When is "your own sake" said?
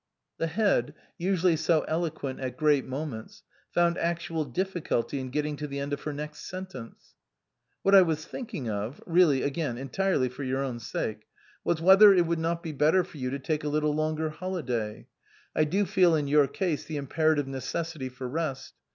10.43-11.27